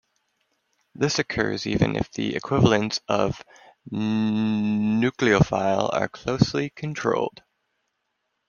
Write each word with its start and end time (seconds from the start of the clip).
This 0.95 1.19
occurs 1.19 1.67
even 1.67 1.95
if 1.95 2.09
the 2.11 2.35
equivalents 2.35 3.01
of 3.07 3.45
nucleophile 3.91 5.93
are 5.93 6.07
closely 6.09 6.71
controlled. 6.71 7.43